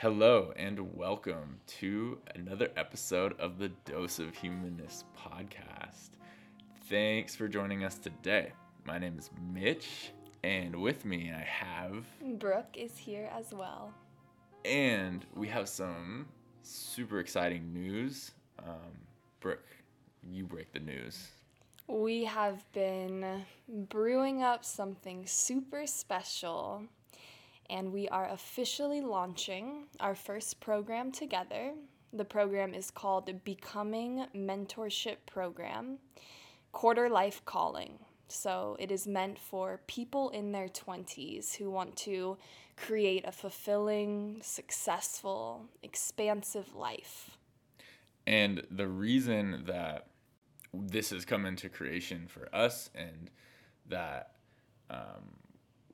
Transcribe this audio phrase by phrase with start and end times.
[0.00, 6.12] Hello and welcome to another episode of the Dose of Humanness podcast.
[6.88, 8.52] Thanks for joining us today.
[8.86, 12.06] My name is Mitch, and with me I have.
[12.38, 13.92] Brooke is here as well.
[14.64, 16.28] And we have some
[16.62, 18.30] super exciting news.
[18.58, 19.04] Um,
[19.40, 19.68] Brooke,
[20.26, 21.28] you break the news.
[21.88, 26.84] We have been brewing up something super special,
[27.70, 31.72] and we are officially launching our first program together.
[32.12, 35.98] The program is called Becoming Mentorship Program,
[36.72, 38.00] Quarter Life Calling.
[38.26, 42.36] So it is meant for people in their 20s who want to
[42.76, 47.38] create a fulfilling, successful, expansive life.
[48.26, 50.08] And the reason that
[50.72, 53.30] this has come into creation for us and
[53.88, 54.32] that
[54.88, 55.36] um,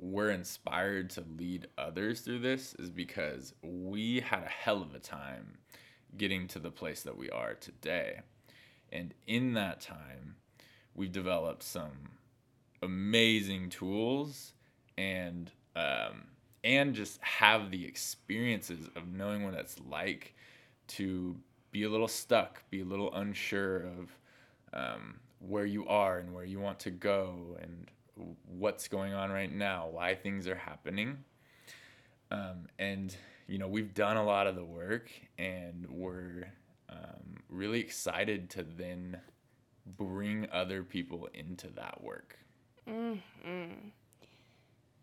[0.00, 4.98] we're inspired to lead others through this is because we had a hell of a
[4.98, 5.58] time
[6.16, 8.20] getting to the place that we are today.
[8.90, 10.36] And in that time,
[10.94, 12.10] we've developed some
[12.82, 14.54] amazing tools
[14.96, 16.24] and um,
[16.64, 20.34] and just have the experiences of knowing what it's like
[20.88, 21.36] to
[21.70, 24.18] be a little stuck, be a little unsure of
[24.72, 27.86] um, where you are and where you want to go and
[28.46, 31.24] what's going on right now, why things are happening.
[32.30, 33.14] Um, and,
[33.46, 36.52] you know, we've done a lot of the work and we're
[36.88, 39.18] um, really excited to then
[39.96, 42.38] bring other people into that work.
[42.88, 43.88] Mm-hmm.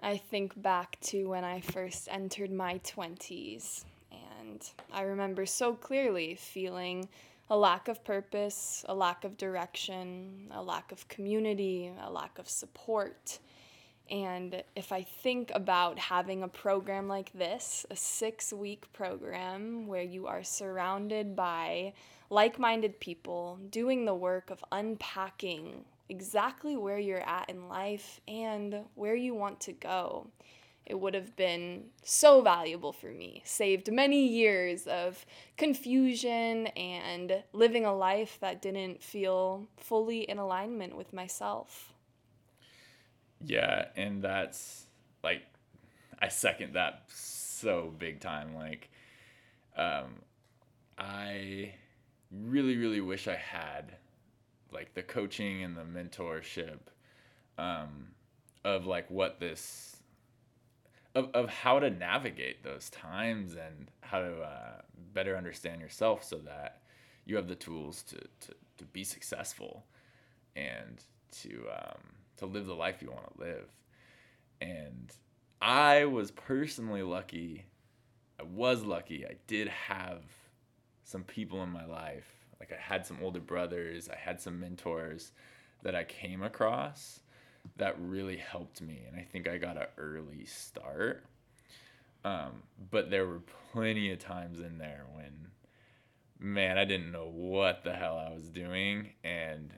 [0.00, 6.34] I think back to when I first entered my 20s, and I remember so clearly
[6.34, 7.08] feeling
[7.48, 12.48] a lack of purpose, a lack of direction, a lack of community, a lack of
[12.48, 13.38] support.
[14.10, 20.02] And if I think about having a program like this, a six week program where
[20.02, 21.92] you are surrounded by
[22.30, 28.76] like minded people doing the work of unpacking exactly where you're at in life and
[28.94, 30.28] where you want to go
[30.86, 33.42] it would have been so valuable for me.
[33.44, 35.26] Saved many years of
[35.56, 41.92] confusion and living a life that didn't feel fully in alignment with myself.
[43.44, 44.86] Yeah, and that's
[45.22, 45.42] like
[46.20, 48.88] I second that so big time like
[49.76, 50.14] um
[50.98, 51.74] I
[52.30, 53.96] really really wish I had
[54.72, 56.78] like the coaching and the mentorship
[57.58, 58.08] um
[58.64, 59.95] of like what this
[61.16, 64.82] of, of how to navigate those times and how to uh,
[65.14, 66.82] better understand yourself so that
[67.24, 69.86] you have the tools to, to, to be successful
[70.54, 71.02] and
[71.42, 72.00] to um,
[72.36, 73.68] to live the life you want to live.
[74.60, 75.10] And
[75.62, 77.64] I was personally lucky.
[78.38, 79.24] I was lucky.
[79.24, 80.22] I did have
[81.04, 82.28] some people in my life.
[82.60, 84.10] Like I had some older brothers.
[84.10, 85.32] I had some mentors
[85.82, 87.20] that I came across
[87.76, 89.04] that really helped me.
[89.06, 91.24] And I think I got an early start.
[92.24, 95.48] Um, but there were plenty of times in there when,
[96.38, 99.10] man, I didn't know what the hell I was doing.
[99.22, 99.70] And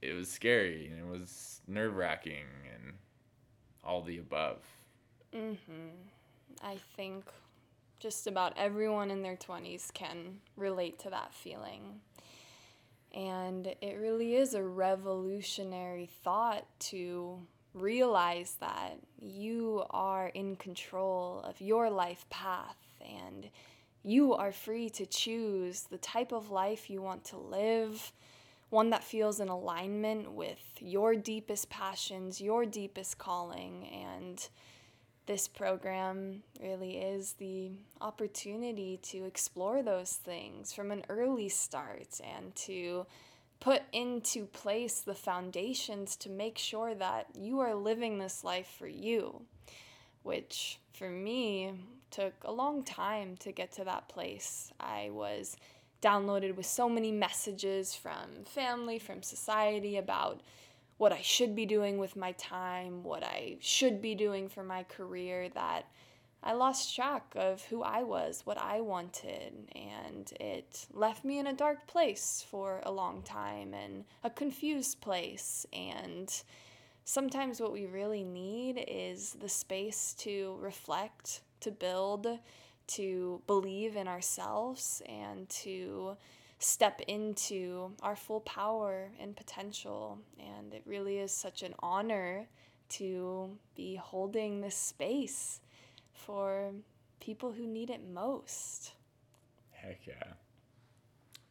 [0.00, 2.94] it was scary and it was nerve wracking and
[3.84, 4.58] all the above.
[5.34, 5.90] Mm-hmm.
[6.62, 7.24] I think
[7.98, 12.00] just about everyone in their 20s can relate to that feeling.
[13.14, 17.40] And it really is a revolutionary thought to
[17.74, 23.48] realize that you are in control of your life path and
[24.02, 28.12] you are free to choose the type of life you want to live,
[28.70, 34.48] one that feels in alignment with your deepest passions, your deepest calling, and
[35.30, 37.70] this program really is the
[38.00, 43.06] opportunity to explore those things from an early start and to
[43.60, 48.88] put into place the foundations to make sure that you are living this life for
[48.88, 49.40] you,
[50.24, 51.74] which for me
[52.10, 54.72] took a long time to get to that place.
[54.80, 55.56] I was
[56.02, 60.40] downloaded with so many messages from family, from society about
[61.00, 64.82] what I should be doing with my time, what I should be doing for my
[64.82, 65.86] career, that
[66.42, 71.46] I lost track of who I was, what I wanted, and it left me in
[71.46, 75.64] a dark place for a long time and a confused place.
[75.72, 76.30] And
[77.06, 82.26] sometimes what we really need is the space to reflect, to build,
[82.88, 86.18] to believe in ourselves, and to
[86.60, 90.18] step into our full power and potential.
[90.38, 92.46] And it really is such an honor
[92.90, 95.60] to be holding this space
[96.12, 96.72] for
[97.18, 98.92] people who need it most.
[99.72, 100.34] Heck yeah.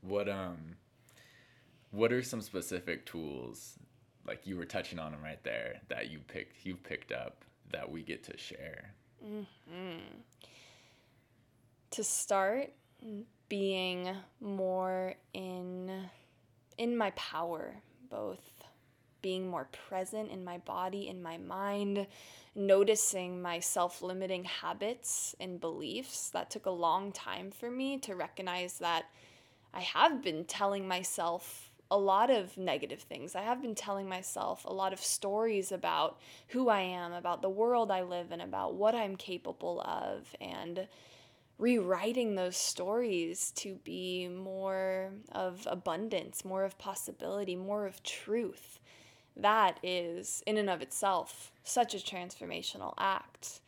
[0.02, 0.76] What um
[1.92, 3.80] what are some specific tools
[4.28, 7.90] like you were touching on them right there that you picked you picked up that
[7.90, 8.94] we get to share?
[9.26, 10.00] Mm-hmm.
[11.92, 12.72] To start
[13.50, 16.10] being more in
[16.78, 17.76] in my power,
[18.10, 18.64] both
[19.22, 22.08] being more present in my body, in my mind,
[22.56, 26.30] noticing my self limiting habits and beliefs.
[26.30, 29.06] That took a long time for me to recognize that
[29.74, 33.36] I have been telling myself a lot of negative things.
[33.36, 36.20] I have been telling myself a lot of stories about
[36.50, 40.88] who I am, about the world I live in, about what I'm capable of, and
[41.60, 48.80] rewriting those stories to be more of abundance, more of possibility, more of truth.
[49.36, 53.60] That is, in and of itself, such a transformational act.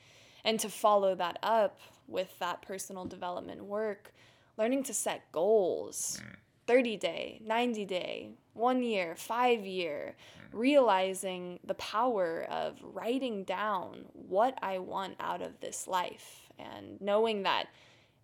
[0.43, 4.13] And to follow that up with that personal development work,
[4.57, 6.19] learning to set goals.
[6.23, 6.35] Mm
[6.67, 10.15] 30 day, 90 day, one year, five year,
[10.53, 17.43] realizing the power of writing down what I want out of this life and knowing
[17.43, 17.67] that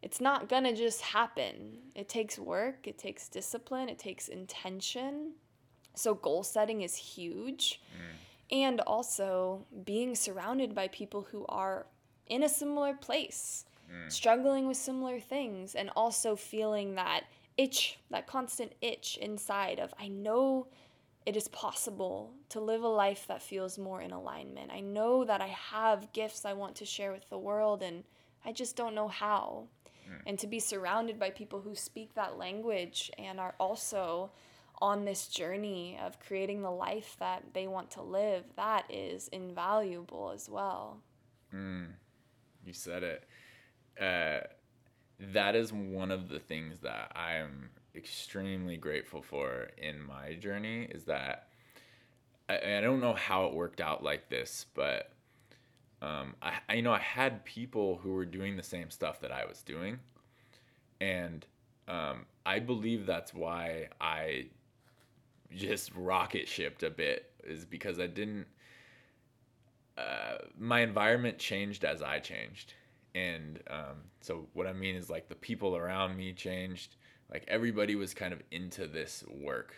[0.01, 1.80] it's not gonna just happen.
[1.95, 5.34] It takes work, it takes discipline, it takes intention.
[5.95, 7.81] So, goal setting is huge.
[7.94, 8.16] Mm.
[8.50, 11.88] And also being surrounded by people who are
[12.28, 14.10] in a similar place, mm.
[14.12, 17.25] struggling with similar things, and also feeling that
[17.57, 20.68] itch, that constant itch inside of, I know
[21.25, 24.72] it is possible to live a life that feels more in alignment.
[24.72, 28.06] I know that I have gifts I want to share with the world and
[28.45, 29.68] I just don't know how.
[30.10, 30.22] Mm.
[30.25, 34.31] And to be surrounded by people who speak that language and are also
[34.80, 40.31] on this journey of creating the life that they want to live, that is invaluable
[40.34, 41.01] as well.
[41.54, 41.88] Mm.
[42.66, 43.24] You said it.
[44.00, 44.45] Uh,
[45.19, 50.88] that is one of the things that I am extremely grateful for in my journey
[50.92, 51.48] is that
[52.48, 55.12] I, I don't know how it worked out like this, but
[56.01, 59.31] um, I, I you know I had people who were doing the same stuff that
[59.31, 59.99] I was doing,
[61.01, 61.45] and
[61.88, 64.47] um, I believe that's why I
[65.55, 68.45] just rocket shipped a bit is because I didn't.
[69.97, 72.75] Uh, my environment changed as I changed,
[73.15, 76.95] and um, so what i mean is like the people around me changed.
[77.31, 79.73] Like everybody was kind of into this work.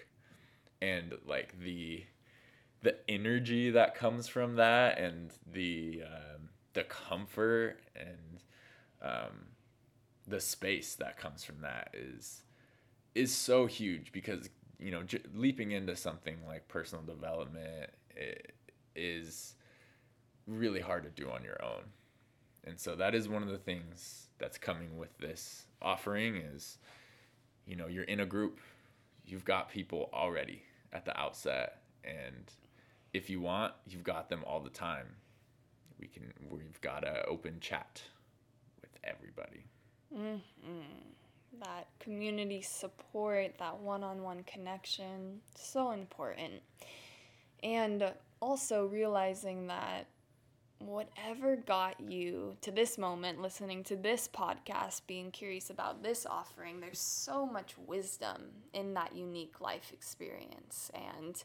[0.82, 2.04] And like the
[2.82, 8.44] the energy that comes from that and the um, the comfort and
[9.02, 9.48] um,
[10.28, 12.44] the space that comes from that is
[13.16, 14.50] is so huge because
[14.80, 17.90] you know j- leaping into something like personal development
[18.96, 19.56] is
[20.48, 21.84] really hard to do on your own.
[22.66, 26.78] And so that is one of the things that's coming with this offering is
[27.66, 28.60] you know you're in a group
[29.26, 32.52] you've got people already at the outset and
[33.14, 35.08] if you want you've got them all the time
[36.00, 38.02] we can we've got a open chat
[38.82, 39.66] with everybody
[40.16, 40.80] mm-hmm.
[41.60, 46.62] that community support that one-on-one connection so important
[47.64, 48.12] and
[48.42, 50.08] also realizing that
[50.80, 56.80] whatever got you to this moment, listening to this podcast, being curious about this offering,
[56.80, 60.90] there's so much wisdom in that unique life experience.
[60.94, 61.44] And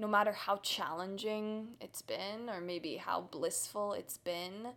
[0.00, 4.68] no matter how challenging it's been, or maybe how blissful it's been,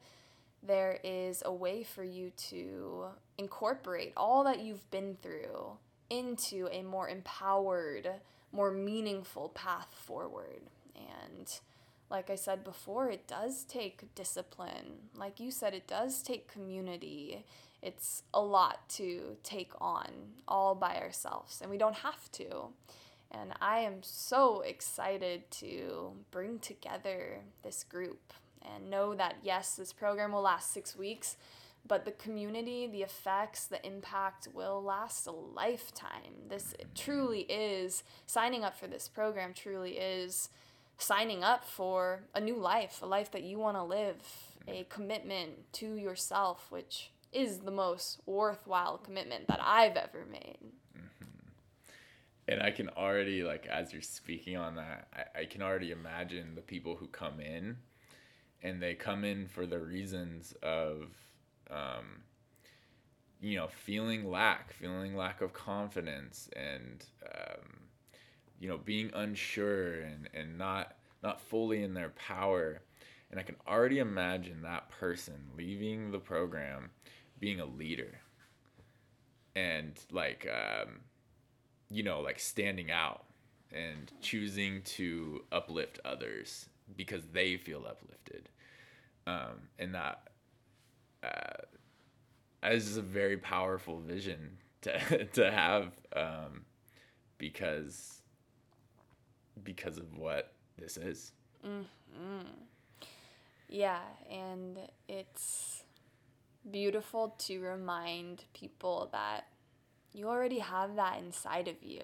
[0.62, 3.06] there is a way for you to
[3.38, 5.78] incorporate all that you've been through
[6.10, 8.10] into a more empowered,
[8.52, 10.62] more meaningful path forward.
[10.94, 11.50] And
[12.10, 15.10] like I said before, it does take discipline.
[15.16, 17.46] Like you said, it does take community.
[17.82, 20.10] It's a lot to take on
[20.50, 22.68] all by ourselves, and we don't have to.
[23.34, 29.92] And I am so excited to bring together this group and know that yes, this
[29.92, 31.36] program will last six weeks,
[31.86, 36.48] but the community, the effects, the impact will last a lifetime.
[36.48, 40.50] This truly is, signing up for this program truly is
[40.98, 44.16] signing up for a new life, a life that you want to live,
[44.68, 50.60] a commitment to yourself, which is the most worthwhile commitment that I've ever made.
[52.48, 56.56] And I can already, like, as you're speaking on that, I, I can already imagine
[56.56, 57.78] the people who come in
[58.62, 61.10] and they come in for the reasons of,
[61.72, 62.24] um,
[63.42, 67.84] you know, feeling lack, feeling lack of confidence and, um,
[68.64, 72.82] you know being unsure and, and not not fully in their power.
[73.30, 76.92] And I can already imagine that person leaving the program
[77.40, 78.22] being a leader.
[79.54, 81.02] And like um,
[81.90, 83.24] you know like standing out
[83.72, 88.50] and choosing to uplift others because they feel uplifted
[89.26, 90.28] um, and that
[91.24, 96.66] uh, is a very powerful vision to, to have um,
[97.38, 98.22] because
[99.64, 101.32] because of what this is
[101.66, 102.48] mm-hmm.
[103.70, 104.00] yeah
[104.30, 105.84] and it's
[106.70, 109.46] beautiful to remind people that
[110.14, 112.04] you already have that inside of you.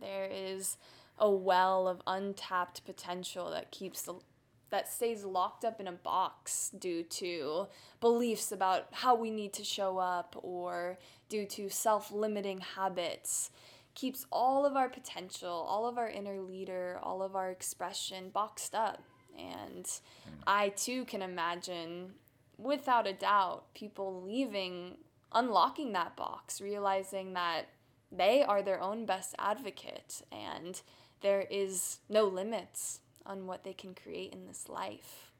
[0.00, 0.76] There is
[1.18, 4.14] a well of untapped potential that keeps the
[4.70, 7.66] that stays locked up in a box due to
[8.00, 10.98] beliefs about how we need to show up or
[11.30, 13.50] due to self-limiting habits
[13.94, 18.74] keeps all of our potential, all of our inner leader, all of our expression boxed
[18.74, 19.02] up.
[19.38, 20.02] And mm.
[20.46, 22.12] I too can imagine
[22.58, 24.98] without a doubt, people leaving,
[25.32, 27.68] unlocking that box, realizing that
[28.10, 30.80] they are their own best advocate and
[31.20, 35.32] there is no limits on what they can create in this life.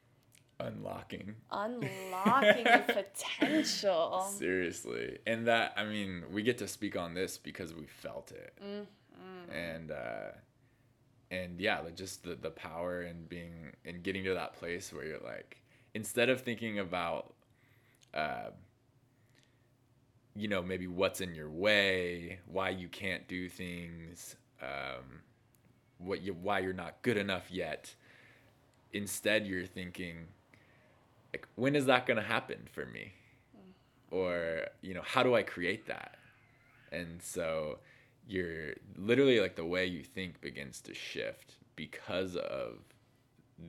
[0.59, 1.35] Unlocking.
[1.51, 4.27] Unlocking your potential.
[4.37, 5.17] Seriously.
[5.25, 8.53] And that, I mean, we get to speak on this because we felt it.
[8.61, 9.51] Mm-hmm.
[9.51, 10.31] And, uh,
[11.31, 15.05] and yeah, like just the, the power and being and getting to that place where
[15.05, 15.61] you're like,
[15.93, 17.33] instead of thinking about
[18.13, 18.49] uh,
[20.35, 25.21] you know maybe what's in your way why you can't do things um,
[25.97, 27.93] what you why you're not good enough yet.
[28.93, 30.27] Instead you're thinking
[31.33, 33.13] like when is that going to happen for me?
[34.11, 36.15] Or you know how do i create that?
[36.91, 37.79] And so
[38.27, 42.79] you're literally like the way you think begins to shift because of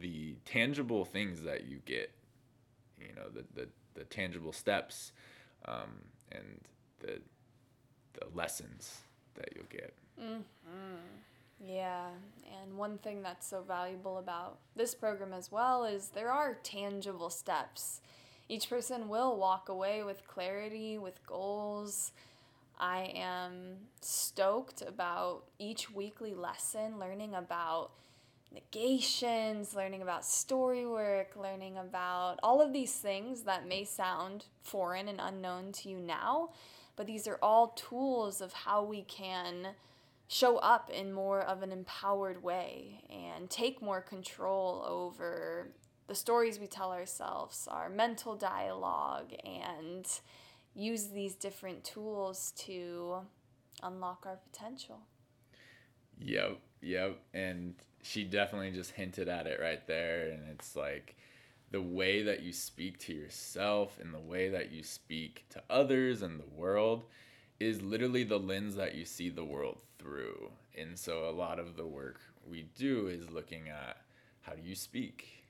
[0.00, 2.11] the tangible things that you get,
[2.99, 5.12] you know, the, the, the tangible steps
[5.67, 5.90] um,
[6.33, 6.61] and
[7.01, 7.21] the,
[8.15, 9.03] the lessons
[9.35, 9.95] that you'll get.
[10.21, 11.67] Mm-hmm.
[11.67, 12.09] Yeah,
[12.63, 17.29] and one thing that's so valuable about this program as well is there are tangible
[17.29, 18.01] steps.
[18.49, 22.13] Each person will walk away with clarity, with goals.
[22.79, 27.91] I am stoked about each weekly lesson, learning about
[28.52, 35.09] negations, learning about story work, learning about all of these things that may sound foreign
[35.09, 36.50] and unknown to you now,
[36.97, 39.69] but these are all tools of how we can
[40.28, 45.73] show up in more of an empowered way and take more control over
[46.07, 50.07] the stories we tell ourselves, our mental dialogue, and
[50.75, 53.16] use these different tools to
[53.83, 55.00] unlock our potential.
[56.19, 57.19] Yep, yep.
[57.33, 61.16] And she definitely just hinted at it right there and it's like
[61.71, 66.23] the way that you speak to yourself and the way that you speak to others
[66.23, 67.04] and the world
[67.61, 70.50] is literally the lens that you see the world through.
[70.76, 73.99] And so a lot of the work we do is looking at
[74.40, 75.45] how do you speak?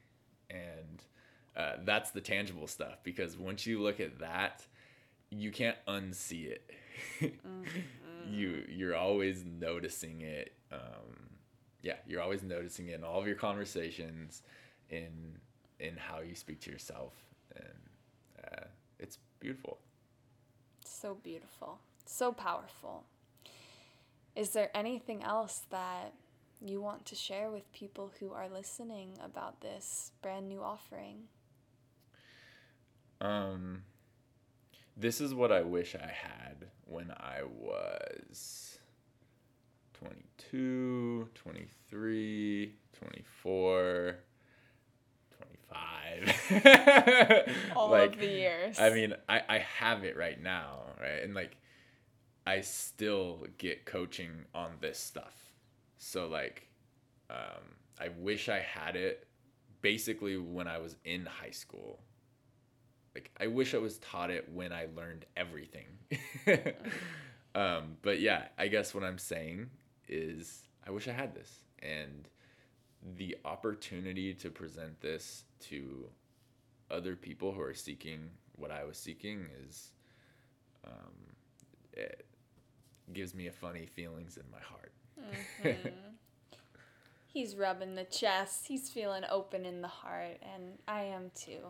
[0.50, 1.02] And
[1.56, 4.66] uh, that's the tangible stuff because once you look at that
[5.30, 6.70] you can't unsee it.
[7.22, 8.34] Mm-hmm.
[8.34, 11.29] you you're always noticing it um,
[11.82, 14.42] yeah, you're always noticing it in all of your conversations,
[14.90, 15.38] in
[15.78, 17.14] in how you speak to yourself,
[17.56, 18.64] and uh,
[18.98, 19.78] it's beautiful.
[20.84, 23.04] So beautiful, so powerful.
[24.36, 26.12] Is there anything else that
[26.60, 31.28] you want to share with people who are listening about this brand new offering?
[33.20, 33.82] Um,
[34.96, 38.79] this is what I wish I had when I was
[40.00, 44.16] 22, 23, 24,
[45.36, 47.54] 25.
[47.76, 48.78] All like, of the years.
[48.78, 51.22] I mean, I, I have it right now, right?
[51.22, 51.58] And like,
[52.46, 55.34] I still get coaching on this stuff.
[55.98, 56.66] So, like,
[57.28, 59.26] um, I wish I had it
[59.82, 62.00] basically when I was in high school.
[63.14, 65.88] Like, I wish I was taught it when I learned everything.
[67.54, 69.68] um, but yeah, I guess what I'm saying
[70.10, 71.60] is I wish I had this.
[71.82, 72.28] And
[73.16, 76.06] the opportunity to present this to
[76.90, 79.92] other people who are seeking what I was seeking is,
[80.86, 81.14] um,
[81.94, 82.26] it
[83.12, 84.92] gives me a funny feelings in my heart.
[85.64, 85.88] Mm-hmm.
[87.26, 88.66] He's rubbing the chest.
[88.66, 91.60] He's feeling open in the heart, and I am too.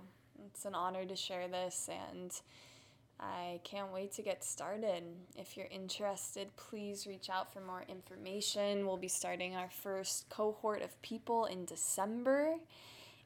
[0.46, 2.32] It's an honor to share this, and
[3.22, 5.04] I can't wait to get started.
[5.36, 8.86] If you're interested, please reach out for more information.
[8.86, 12.54] We'll be starting our first cohort of people in December.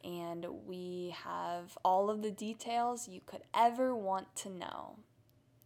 [0.02, 4.96] and we have all of the details you could ever want to know.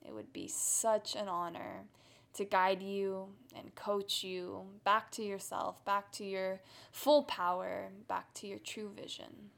[0.07, 1.87] It would be such an honor
[2.35, 6.61] to guide you and coach you back to yourself, back to your
[6.93, 9.51] full power, back to your true vision.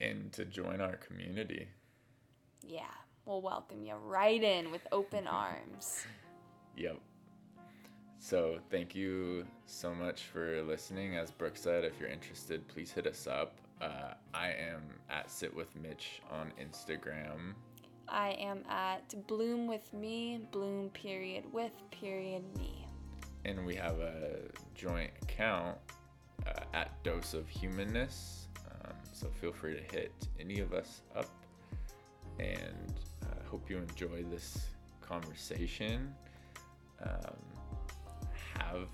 [0.00, 1.66] And to join our community.
[2.62, 2.84] Yeah,
[3.28, 6.04] we'll welcome you right in with open arms.
[6.76, 6.98] Yep.
[8.18, 11.16] So, thank you so much for listening.
[11.16, 13.54] As Brooke said, if you're interested, please hit us up.
[13.80, 17.54] Uh, I am at Sit With Mitch on Instagram.
[18.08, 22.86] I am at Bloom with me, Bloom period with period me.
[23.44, 24.38] And we have a
[24.74, 25.76] joint account
[26.46, 28.48] uh, at Dose of Humanness.
[28.66, 31.30] Um, so feel free to hit any of us up.
[32.40, 32.94] And
[33.48, 34.66] hope you enjoy this
[35.00, 36.14] conversation.
[37.02, 37.34] Um,
[38.58, 38.88] have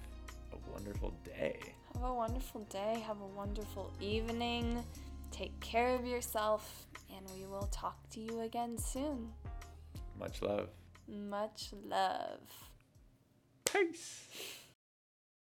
[0.53, 1.59] a wonderful day.
[1.95, 3.03] Have a wonderful day.
[3.05, 4.85] Have a wonderful evening.
[5.33, 9.33] Take care of yourself and we will talk to you again soon.
[10.21, 10.69] Much love.
[11.09, 12.39] Much love.
[13.65, 14.29] Peace.